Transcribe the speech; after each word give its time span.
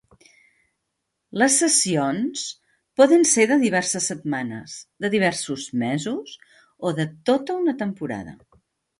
Les 1.41 1.55
cessions 1.63 2.45
poden 3.01 3.25
ser 3.31 3.45
de 3.51 3.57
diverses 3.63 4.07
setmanes, 4.11 4.73
de 5.05 5.11
diversos 5.15 5.67
mesos 5.83 6.33
o 6.91 6.95
de 7.01 7.05
tota 7.31 7.59
una 7.65 7.77
temporada. 7.83 8.35